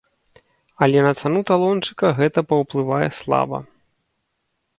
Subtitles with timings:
[0.85, 3.57] Але на цану талончыка гэта паўплывае слаба.